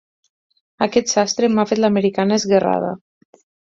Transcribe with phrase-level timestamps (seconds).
[0.85, 2.95] Aquest sastre m'ha fet l'americana esguerrada.